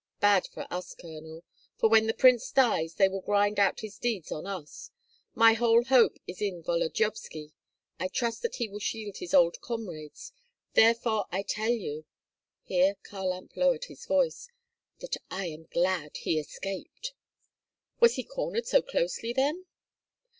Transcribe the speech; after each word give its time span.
Bad 0.19 0.47
for 0.47 0.65
us, 0.73 0.95
Colonel; 0.95 1.43
for 1.77 1.87
when 1.87 2.07
the 2.07 2.15
prince 2.15 2.49
dies 2.49 2.95
they 2.95 3.07
will 3.07 3.21
grind 3.21 3.59
out 3.59 3.81
his 3.81 3.99
deeds 3.99 4.31
on 4.31 4.47
us. 4.47 4.89
My 5.35 5.53
whole 5.53 5.83
hope 5.83 6.17
is 6.25 6.41
in 6.41 6.63
Volodyovski. 6.63 7.51
I 7.99 8.07
trust 8.07 8.41
that 8.41 8.55
he 8.55 8.67
will 8.67 8.79
shield 8.79 9.17
his 9.17 9.35
old 9.35 9.61
comrades; 9.61 10.33
therefore 10.73 11.27
I 11.31 11.43
tell 11.43 11.69
you" 11.69 12.05
(here 12.63 12.95
Kharlamp 13.03 13.55
lowered 13.55 13.85
his 13.85 14.07
voice) 14.07 14.47
"that 15.01 15.17
I 15.29 15.45
am 15.49 15.67
glad 15.71 16.17
he 16.17 16.39
escaped." 16.39 17.13
"Was 17.99 18.15
he 18.15 18.23
cornered 18.23 18.65
so 18.65 18.81
closely, 18.81 19.33
then?" 19.33 19.67